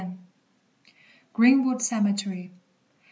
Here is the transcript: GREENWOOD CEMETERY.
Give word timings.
GREENWOOD 1.33 1.79
CEMETERY. 1.79 2.51